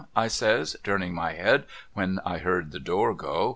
[0.25, 3.49] 'I says turning; my head when I heard the door go.